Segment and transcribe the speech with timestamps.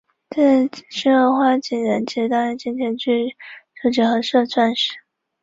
[0.31, 3.37] 这需要花几年及大量金钱去
[3.75, 4.93] 收集合适的钻石。